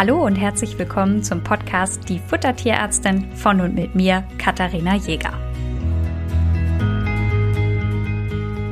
[0.00, 5.34] Hallo und herzlich willkommen zum Podcast Die Futtertierärztin von und mit mir, Katharina Jäger.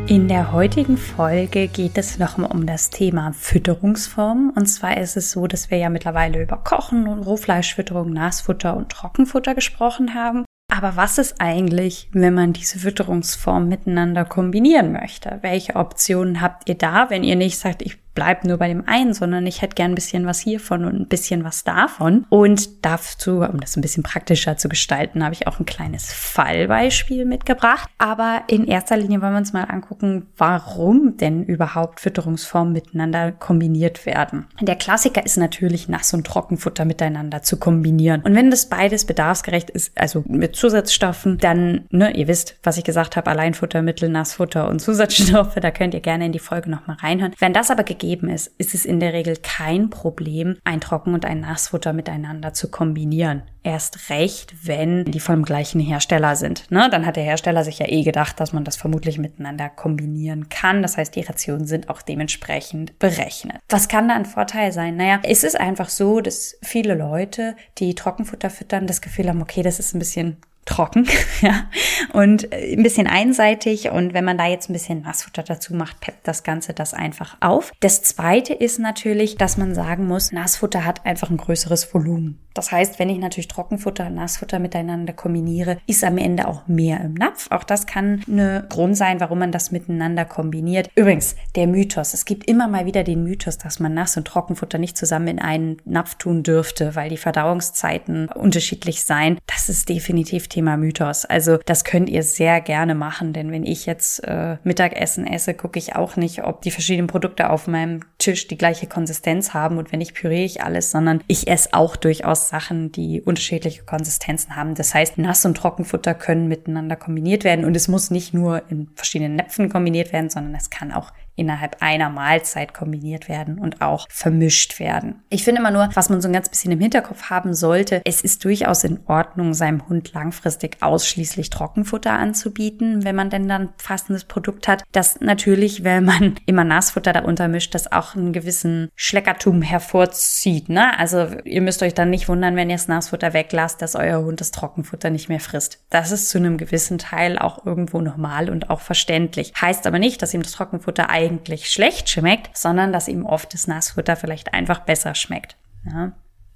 [0.06, 4.52] In der heutigen Folge geht es nochmal um das Thema Fütterungsformen.
[4.56, 8.88] Und zwar ist es so, dass wir ja mittlerweile über Kochen und Rohfleischfütterung, Nassfutter und
[8.88, 10.46] Trockenfutter gesprochen haben.
[10.72, 15.40] Aber was ist eigentlich, wenn man diese Fütterungsformen miteinander kombinieren möchte?
[15.42, 19.14] Welche Optionen habt ihr da, wenn ihr nicht sagt, ich bleib nur bei dem einen,
[19.14, 22.26] sondern ich hätte gern ein bisschen was hiervon und ein bisschen was davon.
[22.30, 27.24] Und dazu, um das ein bisschen praktischer zu gestalten, habe ich auch ein kleines Fallbeispiel
[27.24, 27.88] mitgebracht.
[27.96, 34.04] Aber in erster Linie wollen wir uns mal angucken, warum denn überhaupt Fütterungsformen miteinander kombiniert
[34.04, 34.46] werden.
[34.60, 38.22] Der Klassiker ist natürlich Nass- und Trockenfutter miteinander zu kombinieren.
[38.22, 42.84] Und wenn das beides bedarfsgerecht ist, also mit Zusatzstoffen, dann, ne, ihr wisst, was ich
[42.84, 47.32] gesagt habe, Alleinfuttermittel, Nassfutter und Zusatzstoffe, da könnt ihr gerne in die Folge nochmal reinhören.
[47.38, 51.12] Wenn das aber gegeben gegeben ist, ist es in der Regel kein Problem, ein Trocken-
[51.12, 53.42] und ein Nassfutter miteinander zu kombinieren.
[53.62, 56.70] Erst recht, wenn die vom gleichen Hersteller sind.
[56.70, 56.88] Ne?
[56.90, 60.80] Dann hat der Hersteller sich ja eh gedacht, dass man das vermutlich miteinander kombinieren kann.
[60.80, 63.58] Das heißt, die Rationen sind auch dementsprechend berechnet.
[63.68, 64.96] Was kann da ein Vorteil sein?
[64.96, 69.62] Naja, es ist einfach so, dass viele Leute, die Trockenfutter füttern, das Gefühl haben, okay,
[69.62, 71.08] das ist ein bisschen trocken,
[71.40, 71.64] ja,
[72.12, 73.90] und äh, ein bisschen einseitig.
[73.90, 77.36] Und wenn man da jetzt ein bisschen Nassfutter dazu macht, peppt das Ganze das einfach
[77.40, 77.72] auf.
[77.80, 82.38] Das zweite ist natürlich, dass man sagen muss, Nassfutter hat einfach ein größeres Volumen.
[82.58, 87.00] Das heißt, wenn ich natürlich Trockenfutter und Nassfutter miteinander kombiniere, ist am Ende auch mehr
[87.00, 87.46] im Napf.
[87.52, 90.90] Auch das kann eine Grund sein, warum man das miteinander kombiniert.
[90.96, 92.14] Übrigens, der Mythos.
[92.14, 95.38] Es gibt immer mal wieder den Mythos, dass man Nass- und Trockenfutter nicht zusammen in
[95.38, 99.38] einen Napf tun dürfte, weil die Verdauungszeiten unterschiedlich seien.
[99.46, 101.26] Das ist definitiv Thema Mythos.
[101.26, 105.78] Also das könnt ihr sehr gerne machen, denn wenn ich jetzt äh, Mittagessen esse, gucke
[105.78, 109.92] ich auch nicht, ob die verschiedenen Produkte auf meinem Tisch die gleiche Konsistenz haben und
[109.92, 114.74] wenn ich püriere ich alles, sondern ich esse auch durchaus Sachen, die unterschiedliche Konsistenzen haben.
[114.74, 118.88] Das heißt, Nass- und Trockenfutter können miteinander kombiniert werden und es muss nicht nur in
[118.94, 124.06] verschiedenen Näpfen kombiniert werden, sondern es kann auch innerhalb einer Mahlzeit kombiniert werden und auch
[124.10, 125.22] vermischt werden.
[125.30, 128.20] Ich finde immer nur, was man so ein ganz bisschen im Hinterkopf haben sollte, es
[128.20, 134.24] ist durchaus in Ordnung, seinem Hund langfristig ausschließlich Trockenfutter anzubieten, wenn man denn dann passendes
[134.24, 134.82] Produkt hat.
[134.92, 140.68] Das natürlich, wenn man immer Nassfutter darunter mischt, das auch einen gewissen Schleckertum hervorzieht.
[140.68, 140.98] Ne?
[140.98, 144.40] Also ihr müsst euch dann nicht wundern, wenn ihr das Nassfutter weglasst, dass euer Hund
[144.40, 145.84] das Trockenfutter nicht mehr frisst.
[145.90, 149.52] Das ist zu einem gewissen Teil auch irgendwo normal und auch verständlich.
[149.60, 153.66] Heißt aber nicht, dass ihm das Trockenfutter eigentlich schlecht schmeckt, sondern dass ihm oft das
[153.66, 155.56] Nassfutter vielleicht einfach besser schmeckt.
[155.84, 156.12] Ja.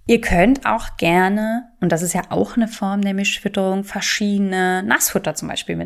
[0.06, 5.34] Ihr könnt auch gerne, und das ist ja auch eine Form der Mischfütterung, verschiedene Nassfutter
[5.34, 5.76] zum Beispiel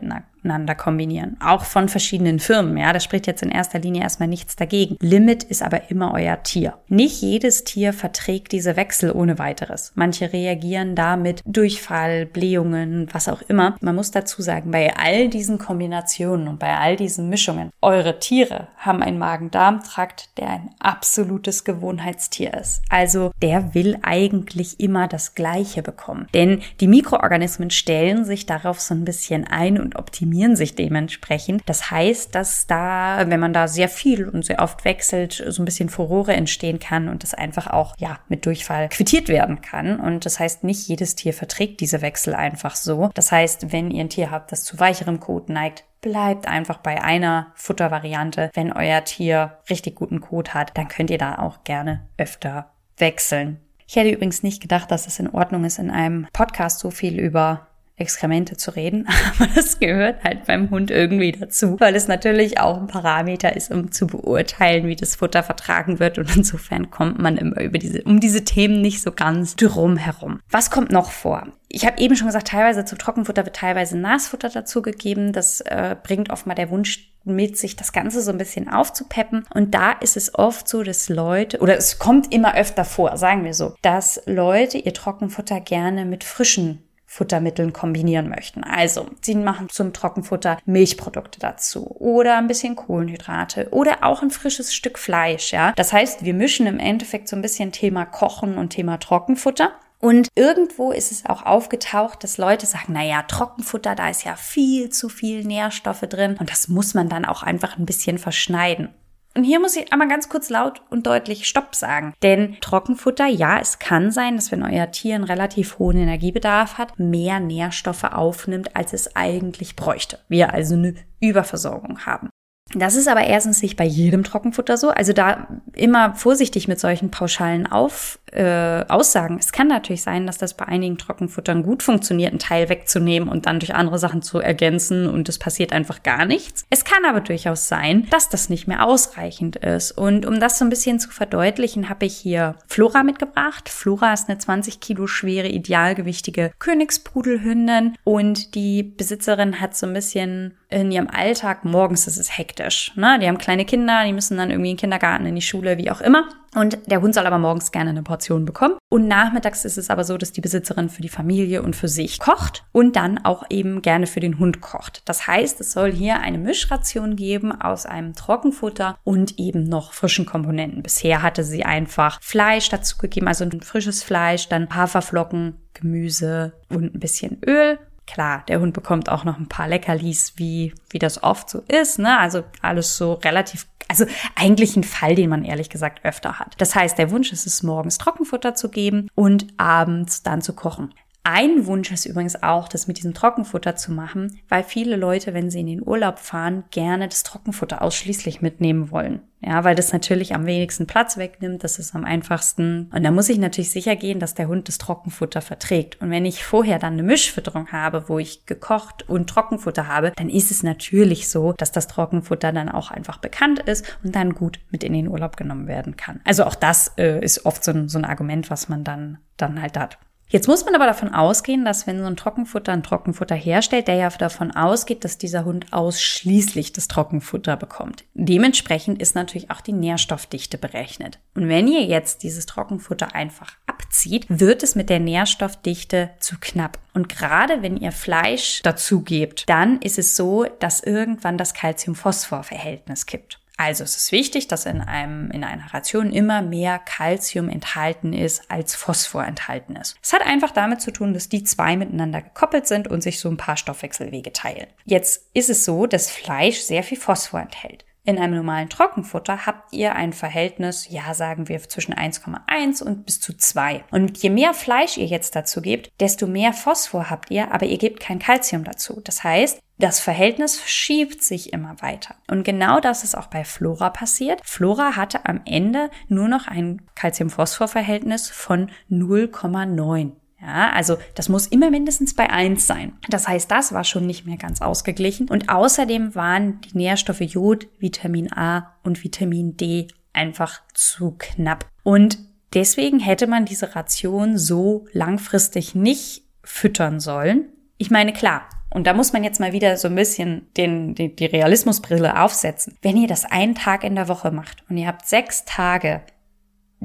[0.46, 1.36] miteinander kombinieren.
[1.40, 2.76] Auch von verschiedenen Firmen.
[2.76, 4.96] Ja, das spricht jetzt in erster Linie erstmal nichts dagegen.
[5.00, 6.74] Limit ist aber immer euer Tier.
[6.88, 9.92] Nicht jedes Tier verträgt diese Wechsel ohne weiteres.
[9.96, 13.76] Manche reagieren damit Durchfall, Blähungen, was auch immer.
[13.80, 18.68] Man muss dazu sagen, bei all diesen Kombinationen und bei all diesen Mischungen, eure Tiere
[18.76, 22.82] haben einen Magen-Darm-Trakt, der ein absolutes Gewohnheitstier ist.
[22.88, 26.28] Also der will eigentlich immer das Gleiche bekommen.
[26.34, 31.62] Denn die Mikroorganismen stellen sich darauf so ein bisschen ein und optimieren sich dementsprechend.
[31.66, 35.64] Das heißt, dass da, wenn man da sehr viel und sehr oft wechselt, so ein
[35.64, 39.98] bisschen Furore entstehen kann und das einfach auch, ja, mit Durchfall quittiert werden kann.
[39.98, 43.10] Und das heißt, nicht jedes Tier verträgt diese Wechsel einfach so.
[43.14, 47.02] Das heißt, wenn ihr ein Tier habt, das zu weicherem Kot neigt, bleibt einfach bei
[47.02, 48.50] einer Futtervariante.
[48.54, 53.60] Wenn euer Tier richtig guten Kot hat, dann könnt ihr da auch gerne öfter wechseln.
[53.88, 57.18] Ich hätte übrigens nicht gedacht, dass es in Ordnung ist, in einem Podcast so viel
[57.20, 59.08] über Exkremente zu reden,
[59.38, 63.70] aber das gehört halt beim Hund irgendwie dazu, weil es natürlich auch ein Parameter ist,
[63.70, 68.02] um zu beurteilen, wie das Futter vertragen wird und insofern kommt man immer über diese,
[68.02, 70.40] um diese Themen nicht so ganz drum herum.
[70.50, 71.48] Was kommt noch vor?
[71.68, 75.32] Ich habe eben schon gesagt, teilweise zu Trockenfutter wird teilweise Nassfutter dazugegeben.
[75.32, 79.44] Das äh, bringt oft mal der Wunsch mit sich, das Ganze so ein bisschen aufzupeppen.
[79.52, 83.44] Und da ist es oft so, dass Leute, oder es kommt immer öfter vor, sagen
[83.44, 88.64] wir so, dass Leute ihr Trockenfutter gerne mit frischen Futtermitteln kombinieren möchten.
[88.64, 94.74] Also, sie machen zum Trockenfutter Milchprodukte dazu oder ein bisschen Kohlenhydrate oder auch ein frisches
[94.74, 95.72] Stück Fleisch, ja.
[95.76, 99.72] Das heißt, wir mischen im Endeffekt so ein bisschen Thema Kochen und Thema Trockenfutter.
[99.98, 104.36] Und irgendwo ist es auch aufgetaucht, dass Leute sagen, na ja, Trockenfutter, da ist ja
[104.36, 108.90] viel zu viel Nährstoffe drin und das muss man dann auch einfach ein bisschen verschneiden.
[109.36, 112.14] Und hier muss ich einmal ganz kurz laut und deutlich Stopp sagen.
[112.22, 116.98] Denn Trockenfutter, ja, es kann sein, dass wenn euer Tier einen relativ hohen Energiebedarf hat,
[116.98, 120.20] mehr Nährstoffe aufnimmt, als es eigentlich bräuchte.
[120.28, 122.30] Wir also eine Überversorgung haben.
[122.74, 124.90] Das ist aber erstens nicht bei jedem Trockenfutter so.
[124.90, 129.38] Also da immer vorsichtig mit solchen pauschalen Auf, äh, Aussagen.
[129.38, 133.46] Es kann natürlich sein, dass das bei einigen Trockenfuttern gut funktioniert, einen Teil wegzunehmen und
[133.46, 136.66] dann durch andere Sachen zu ergänzen und es passiert einfach gar nichts.
[136.68, 139.92] Es kann aber durchaus sein, dass das nicht mehr ausreichend ist.
[139.92, 143.68] Und um das so ein bisschen zu verdeutlichen, habe ich hier Flora mitgebracht.
[143.68, 150.54] Flora ist eine 20 Kilo schwere, idealgewichtige Königspudelhündin und die Besitzerin hat so ein bisschen
[150.68, 152.92] in ihrem Alltag, morgens ist es hektisch.
[152.96, 153.18] Ne?
[153.20, 155.90] Die haben kleine Kinder, die müssen dann irgendwie in den Kindergarten, in die Schule, wie
[155.90, 156.28] auch immer.
[156.54, 158.78] Und der Hund soll aber morgens gerne eine Portion bekommen.
[158.88, 162.18] Und nachmittags ist es aber so, dass die Besitzerin für die Familie und für sich
[162.18, 165.02] kocht und dann auch eben gerne für den Hund kocht.
[165.04, 170.24] Das heißt, es soll hier eine Mischration geben aus einem Trockenfutter und eben noch frischen
[170.24, 170.82] Komponenten.
[170.82, 176.94] Bisher hatte sie einfach Fleisch dazu gegeben, also ein frisches Fleisch, dann Haferflocken, Gemüse und
[176.94, 181.22] ein bisschen Öl Klar, der Hund bekommt auch noch ein paar Leckerlis, wie, wie das
[181.22, 182.18] oft so ist, ne?
[182.18, 184.06] Also alles so relativ, also
[184.36, 186.54] eigentlich ein Fall, den man ehrlich gesagt öfter hat.
[186.58, 190.94] Das heißt, der Wunsch ist es, morgens Trockenfutter zu geben und abends dann zu kochen.
[191.28, 195.50] Ein Wunsch ist übrigens auch, das mit diesem Trockenfutter zu machen, weil viele Leute, wenn
[195.50, 199.22] sie in den Urlaub fahren, gerne das Trockenfutter ausschließlich mitnehmen wollen.
[199.40, 202.92] Ja, weil das natürlich am wenigsten Platz wegnimmt, das ist am einfachsten.
[202.94, 206.00] Und da muss ich natürlich sicher gehen, dass der Hund das Trockenfutter verträgt.
[206.00, 210.28] Und wenn ich vorher dann eine Mischfütterung habe, wo ich gekocht und Trockenfutter habe, dann
[210.28, 214.60] ist es natürlich so, dass das Trockenfutter dann auch einfach bekannt ist und dann gut
[214.70, 216.20] mit in den Urlaub genommen werden kann.
[216.22, 219.60] Also auch das äh, ist oft so ein, so ein Argument, was man dann, dann
[219.60, 219.98] halt hat.
[220.28, 223.94] Jetzt muss man aber davon ausgehen, dass wenn so ein Trockenfutter ein Trockenfutter herstellt, der
[223.94, 228.04] ja davon ausgeht, dass dieser Hund ausschließlich das Trockenfutter bekommt.
[228.14, 231.20] Dementsprechend ist natürlich auch die Nährstoffdichte berechnet.
[231.34, 236.78] Und wenn ihr jetzt dieses Trockenfutter einfach abzieht, wird es mit der Nährstoffdichte zu knapp.
[236.92, 243.06] Und gerade wenn ihr Fleisch dazu gebt, dann ist es so, dass irgendwann das Calcium-Phosphor-Verhältnis
[243.06, 243.38] kippt.
[243.56, 248.50] Also es ist wichtig, dass in, einem, in einer Ration immer mehr Calcium enthalten ist,
[248.50, 249.96] als Phosphor enthalten ist.
[250.02, 253.30] Es hat einfach damit zu tun, dass die zwei miteinander gekoppelt sind und sich so
[253.30, 254.66] ein paar Stoffwechselwege teilen.
[254.84, 257.86] Jetzt ist es so, dass Fleisch sehr viel Phosphor enthält.
[258.06, 263.20] In einem normalen Trockenfutter habt ihr ein Verhältnis, ja, sagen wir zwischen 1,1 und bis
[263.20, 263.82] zu 2.
[263.90, 267.78] Und je mehr Fleisch ihr jetzt dazu gebt, desto mehr Phosphor habt ihr, aber ihr
[267.78, 269.00] gebt kein Calcium dazu.
[269.02, 272.14] Das heißt, das Verhältnis verschiebt sich immer weiter.
[272.30, 274.40] Und genau das ist auch bei Flora passiert.
[274.44, 280.12] Flora hatte am Ende nur noch ein Calcium-Phosphor-Verhältnis von 0,9.
[280.46, 282.92] Ja, also das muss immer mindestens bei eins sein.
[283.08, 285.28] Das heißt, das war schon nicht mehr ganz ausgeglichen.
[285.28, 291.66] Und außerdem waren die Nährstoffe Jod, Vitamin A und Vitamin D einfach zu knapp.
[291.82, 292.18] Und
[292.54, 297.46] deswegen hätte man diese Ration so langfristig nicht füttern sollen.
[297.76, 301.14] Ich meine, klar, und da muss man jetzt mal wieder so ein bisschen den, die,
[301.14, 302.78] die Realismusbrille aufsetzen.
[302.82, 306.02] Wenn ihr das einen Tag in der Woche macht und ihr habt sechs Tage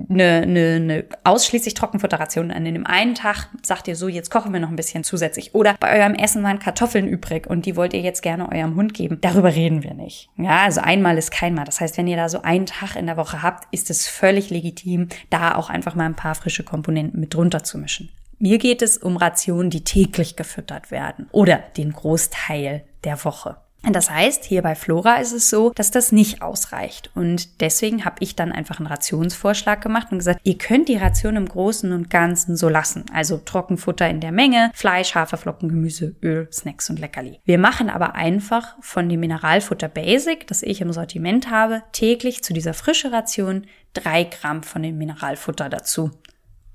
[0.09, 2.51] eine, eine, eine ausschließlich Trockenfutteration.
[2.51, 5.55] An dem einen Tag sagt ihr so, jetzt kochen wir noch ein bisschen zusätzlich.
[5.55, 8.93] Oder bei eurem Essen waren Kartoffeln übrig und die wollt ihr jetzt gerne eurem Hund
[8.93, 9.19] geben.
[9.21, 10.29] Darüber reden wir nicht.
[10.37, 11.65] Ja, also einmal ist keinmal.
[11.65, 14.49] Das heißt, wenn ihr da so einen Tag in der Woche habt, ist es völlig
[14.49, 18.09] legitim, da auch einfach mal ein paar frische Komponenten mit drunter zu mischen.
[18.39, 23.57] Mir geht es um Rationen, die täglich gefüttert werden oder den Großteil der Woche.
[23.83, 27.09] Das heißt, hier bei Flora ist es so, dass das nicht ausreicht.
[27.15, 31.35] Und deswegen habe ich dann einfach einen Rationsvorschlag gemacht und gesagt, ihr könnt die Ration
[31.35, 33.05] im Großen und Ganzen so lassen.
[33.13, 37.39] Also Trockenfutter in der Menge, Fleisch, Haferflocken, Gemüse, Öl, Snacks und Leckerli.
[37.43, 42.53] Wir machen aber einfach von dem Mineralfutter Basic, das ich im Sortiment habe, täglich zu
[42.53, 46.11] dieser frische Ration drei Gramm von dem Mineralfutter dazu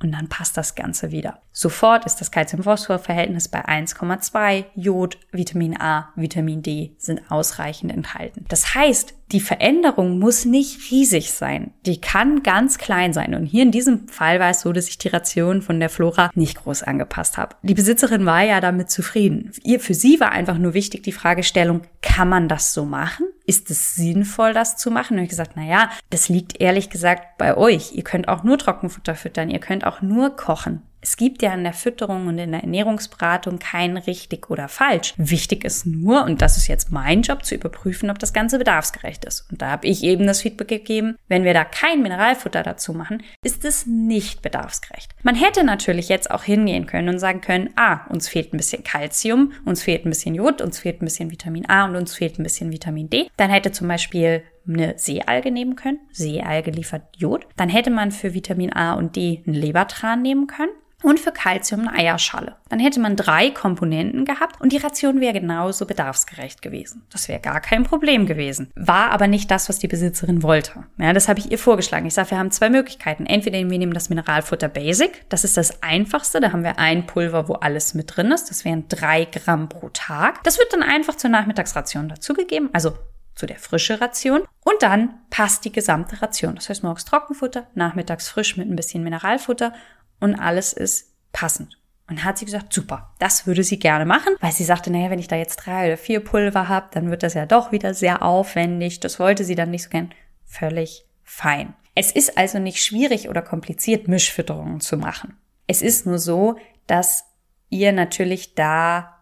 [0.03, 1.41] und dann passt das Ganze wieder.
[1.53, 4.67] Sofort ist das Calcium-Phosphor-Verhältnis bei 1,2.
[4.75, 8.45] Jod, Vitamin A, Vitamin D sind ausreichend enthalten.
[8.49, 11.73] Das heißt, die Veränderung muss nicht riesig sein.
[11.85, 13.35] Die kann ganz klein sein.
[13.35, 16.31] Und hier in diesem Fall war es so, dass ich die Ration von der Flora
[16.35, 17.57] nicht groß angepasst habe.
[17.63, 19.51] Die Besitzerin war ja damit zufrieden.
[19.65, 23.27] Ihr, für sie war einfach nur wichtig die Fragestellung, kann man das so machen?
[23.45, 25.19] Ist es sinnvoll, das zu machen?
[25.19, 27.93] Und ich gesagt, na ja, das liegt ehrlich gesagt bei euch.
[27.95, 29.51] Ihr könnt auch nur Trockenfutter füttern.
[29.51, 30.83] Ihr könnt auch nur kochen.
[31.07, 35.15] Es gibt ja in der Fütterung und in der Ernährungsberatung kein richtig oder falsch.
[35.17, 39.25] Wichtig ist nur, und das ist jetzt mein Job, zu überprüfen, ob das Ganze bedarfsgerecht
[39.25, 39.47] ist.
[39.49, 43.23] Und da habe ich eben das Feedback gegeben, wenn wir da kein Mineralfutter dazu machen,
[43.45, 45.15] ist es nicht bedarfsgerecht.
[45.23, 48.83] Man hätte natürlich jetzt auch hingehen können und sagen können, ah, uns fehlt ein bisschen
[48.83, 52.41] Kalzium, uns fehlt ein bisschen Jod, uns fehlt ein bisschen Vitamin A und uns fehlt
[52.41, 53.29] ein bisschen Vitamin D.
[53.37, 56.01] Dann hätte zum Beispiel eine Seealge nehmen können.
[56.13, 57.47] Seealge liefert Jod.
[57.57, 60.73] Dann hätte man für Vitamin A und D einen Lebertran nehmen können.
[61.03, 62.57] und für Kalzium eine Eierschale.
[62.71, 67.03] Dann hätte man drei Komponenten gehabt und die Ration wäre genauso bedarfsgerecht gewesen.
[67.13, 68.71] Das wäre gar kein Problem gewesen.
[68.75, 70.85] War aber nicht das, was die Besitzerin wollte.
[70.99, 72.07] Ja, das habe ich ihr vorgeschlagen.
[72.07, 73.27] Ich sage, wir haben zwei Möglichkeiten.
[73.27, 75.29] Entweder wir nehmen das Mineralfutter Basic.
[75.29, 76.41] Das ist das einfachste.
[76.41, 78.51] Da haben wir ein Pulver, wo alles mit drin ist.
[78.51, 80.43] Das wären drei Gramm pro Tag.
[80.45, 82.71] Das wird dann einfach zur Nachmittagsration dazugegeben.
[82.73, 82.95] Also
[83.37, 86.57] zu der frische Ration und dann passt die gesamte Ration.
[86.57, 89.73] Das heißt morgens Trockenfutter, nachmittags frisch mit ein bisschen Mineralfutter
[90.19, 91.79] und alles ist passend.
[92.09, 95.19] Und hat sie gesagt, super, das würde sie gerne machen, weil sie sagte, naja, wenn
[95.19, 98.23] ich da jetzt drei oder vier Pulver habe, dann wird das ja doch wieder sehr
[98.23, 99.01] aufwendig.
[99.01, 100.13] Das wollte sie dann nicht so gern.
[100.45, 101.75] Völlig fein.
[101.97, 105.37] Es ist also nicht schwierig oder kompliziert, Mischfütterungen zu machen.
[105.67, 107.25] Es ist nur so, dass
[107.71, 109.16] ihr natürlich da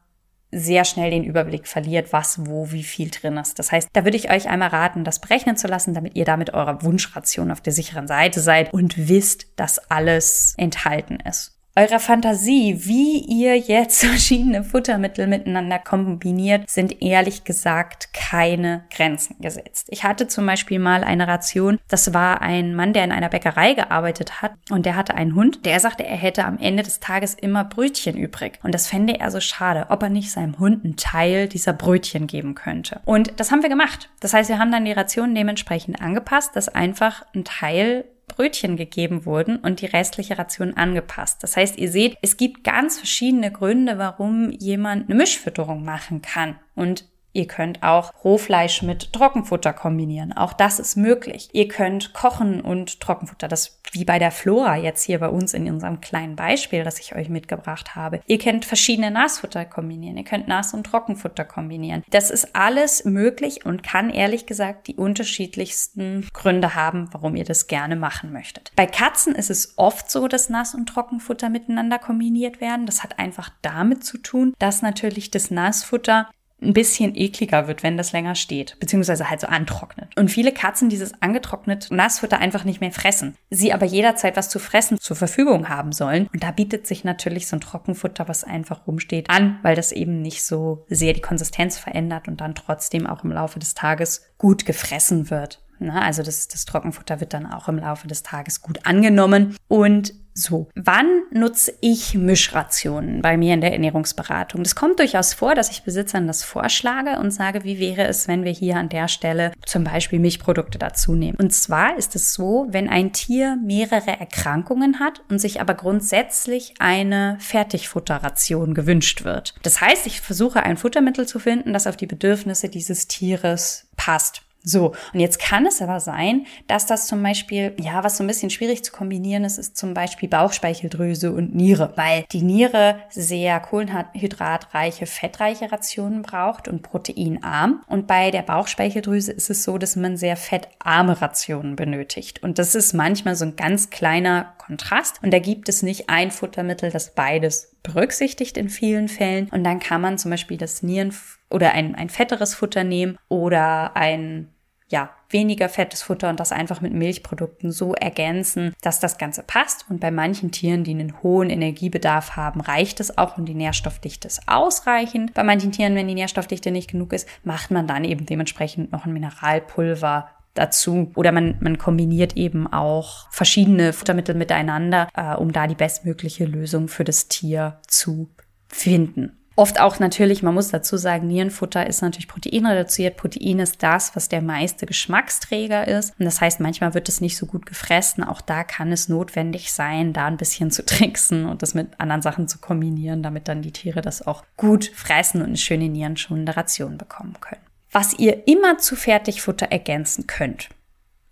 [0.55, 3.59] sehr schnell den Überblick verliert, was, wo, wie viel drin ist.
[3.59, 6.37] Das heißt, da würde ich euch einmal raten, das berechnen zu lassen, damit ihr da
[6.37, 11.99] mit eurer Wunschration auf der sicheren Seite seid und wisst, dass alles enthalten ist eurer
[11.99, 19.89] Fantasie, wie ihr jetzt verschiedene Futtermittel miteinander kombiniert, sind ehrlich gesagt keine Grenzen gesetzt.
[19.91, 23.75] Ich hatte zum Beispiel mal eine Ration, das war ein Mann, der in einer Bäckerei
[23.75, 27.35] gearbeitet hat und der hatte einen Hund, der sagte, er hätte am Ende des Tages
[27.35, 28.59] immer Brötchen übrig.
[28.63, 32.27] Und das fände er so schade, ob er nicht seinem Hund einen Teil dieser Brötchen
[32.27, 33.01] geben könnte.
[33.05, 34.11] Und das haben wir gemacht.
[34.21, 38.05] Das heißt, wir haben dann die Ration dementsprechend angepasst, dass einfach ein Teil
[38.35, 41.43] Brötchen gegeben wurden und die restliche Ration angepasst.
[41.43, 46.59] Das heißt, ihr seht, es gibt ganz verschiedene Gründe, warum jemand eine Mischfütterung machen kann.
[46.75, 50.33] Und Ihr könnt auch Rohfleisch mit Trockenfutter kombinieren.
[50.33, 51.51] Auch das ist möglich.
[51.53, 53.49] Ihr könnt kochen und Trockenfutter.
[53.49, 57.15] Das wie bei der Flora jetzt hier bei uns in unserem kleinen Beispiel, das ich
[57.15, 58.21] euch mitgebracht habe.
[58.27, 60.17] Ihr könnt verschiedene Nassfutter kombinieren.
[60.17, 62.03] Ihr könnt Nass- und Trockenfutter kombinieren.
[62.11, 67.67] Das ist alles möglich und kann ehrlich gesagt die unterschiedlichsten Gründe haben, warum ihr das
[67.67, 68.73] gerne machen möchtet.
[68.77, 72.87] Bei Katzen ist es oft so, dass Nass- und Trockenfutter miteinander kombiniert werden.
[72.87, 76.29] Das hat einfach damit zu tun, dass natürlich das Nassfutter
[76.65, 80.17] ein bisschen ekliger wird, wenn das länger steht, beziehungsweise halt so antrocknet.
[80.17, 83.37] Und viele Katzen dieses angetrocknete Nassfutter einfach nicht mehr fressen.
[83.51, 86.29] Sie aber jederzeit was zu fressen zur Verfügung haben sollen.
[86.33, 90.23] Und da bietet sich natürlich so ein Trockenfutter, was einfach rumsteht, an, weil das eben
[90.23, 94.67] nicht so sehr die Konsistenz verändert und dann trotzdem auch im Laufe des Tages gut
[94.67, 95.61] gefressen wird.
[95.81, 99.57] Also das, das Trockenfutter wird dann auch im Laufe des Tages gut angenommen.
[99.69, 104.65] Und so, wann nutze ich Mischrationen bei mir in der Ernährungsberatung?
[104.65, 108.45] Das kommt durchaus vor, dass ich Besitzern das vorschlage und sage, wie wäre es, wenn
[108.45, 111.39] wir hier an der Stelle zum Beispiel Milchprodukte dazu nehmen.
[111.39, 116.75] Und zwar ist es so, wenn ein Tier mehrere Erkrankungen hat und sich aber grundsätzlich
[116.81, 119.55] eine Fertigfutterration gewünscht wird.
[119.63, 124.43] Das heißt, ich versuche ein Futtermittel zu finden, das auf die Bedürfnisse dieses Tieres passt.
[124.67, 128.27] So, und jetzt kann es aber sein, dass das zum Beispiel, ja, was so ein
[128.27, 133.61] bisschen schwierig zu kombinieren ist, ist zum Beispiel Bauchspeicheldrüse und Niere, weil die Niere sehr
[133.61, 137.83] kohlenhydratreiche, fettreiche Rationen braucht und proteinarm.
[137.89, 142.43] Und bei der Bauchspeicheldrüse ist es so, dass man sehr fettarme Rationen benötigt.
[142.43, 145.23] Und das ist manchmal so ein ganz kleiner Kontrast.
[145.23, 149.51] Und da gibt es nicht ein Futtermittel, das beides berücksichtigt in vielen Fällen.
[149.51, 151.15] Und dann kann man zum Beispiel das Nieren
[151.51, 154.54] oder ein, ein fetteres Futter nehmen oder ein
[154.95, 159.87] ja, weniger fettes Futter und das einfach mit Milchprodukten so ergänzen, dass das Ganze passt.
[159.91, 164.29] Und bei manchen Tieren, die einen hohen Energiebedarf haben, reicht es auch und die Nährstoffdichte
[164.29, 165.35] ist ausreichend.
[165.35, 169.05] Bei manchen Tieren, wenn die Nährstoffdichte nicht genug ist, macht man dann eben dementsprechend noch
[169.05, 171.11] ein Mineralpulver dazu.
[171.17, 176.87] Oder man, man kombiniert eben auch verschiedene Futtermittel miteinander, äh, um da die bestmögliche Lösung
[176.87, 178.31] für das Tier zu
[178.69, 179.44] finden.
[179.57, 183.17] Oft auch natürlich, man muss dazu sagen, Nierenfutter ist natürlich proteinreduziert.
[183.17, 186.13] Protein ist das, was der meiste Geschmacksträger ist.
[186.19, 188.25] Und das heißt, manchmal wird es nicht so gut gefressen.
[188.25, 192.23] Auch da kann es notwendig sein, da ein bisschen zu tricksen und das mit anderen
[192.23, 196.57] Sachen zu kombinieren, damit dann die Tiere das auch gut fressen und eine schöne nierenschonende
[196.57, 197.63] Ration bekommen können.
[197.93, 200.69] Was ihr immer zu Fertigfutter ergänzen könnt,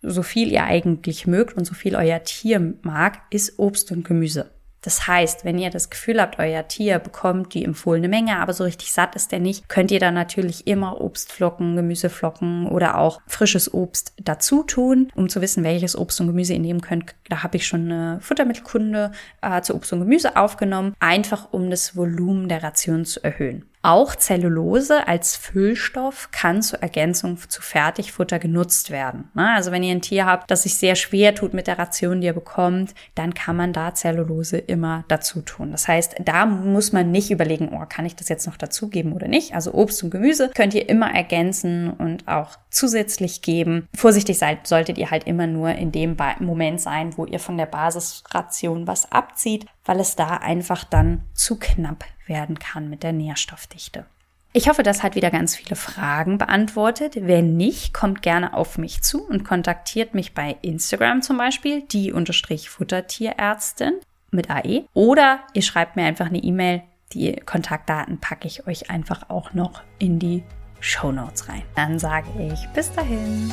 [0.01, 4.51] so viel ihr eigentlich mögt und so viel euer Tier mag, ist Obst und Gemüse.
[4.83, 8.65] Das heißt, wenn ihr das Gefühl habt, euer Tier bekommt die empfohlene Menge, aber so
[8.65, 13.73] richtig satt ist er nicht, könnt ihr dann natürlich immer Obstflocken, Gemüseflocken oder auch frisches
[13.73, 17.15] Obst dazu tun, um zu wissen, welches Obst und Gemüse ihr nehmen könnt.
[17.29, 21.97] Da habe ich schon eine Futtermittelkunde äh, zu Obst und Gemüse aufgenommen, einfach um das
[21.97, 23.65] Volumen der Ration zu erhöhen.
[23.85, 29.29] Auch Zellulose als Füllstoff kann zur Ergänzung zu Fertigfutter genutzt werden.
[29.35, 29.53] Ne?
[29.55, 32.29] Also wenn ihr ein Tier habt, das sich sehr schwer tut mit der Ration, die
[32.29, 35.73] ihr bekommt, dann kann man da Zellulose immer dazu tun.
[35.73, 39.27] Das heißt, da muss man nicht überlegen, oh, kann ich das jetzt noch dazugeben oder
[39.27, 39.55] nicht?
[39.55, 43.89] Also Obst und Gemüse könnt ihr immer ergänzen und auch zusätzlich geben.
[43.97, 47.67] Vorsichtig seid, solltet ihr halt immer nur in dem Moment sein, wo ihr von der
[47.67, 54.07] Basisration was abzieht, weil es da einfach dann zu knapp werden kann mit der Nährstoffdichte.
[54.55, 57.17] Ich hoffe, das hat wieder ganz viele Fragen beantwortet.
[57.17, 62.13] Wenn nicht, kommt gerne auf mich zu und kontaktiert mich bei Instagram zum Beispiel, die
[62.13, 63.95] unterstrich Futtertierärztin
[64.31, 64.85] mit AE.
[64.93, 66.83] Oder ihr schreibt mir einfach eine E-Mail.
[67.13, 70.43] Die Kontaktdaten packe ich euch einfach auch noch in die
[70.81, 71.63] Show Notes rein.
[71.75, 73.53] Dann sage ich bis dahin.